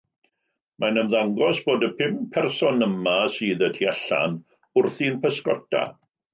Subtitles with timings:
[0.83, 4.41] Mae'n ymddangos bod y pum person yma sydd y tu allan
[4.83, 5.89] wrthi'n pysgota.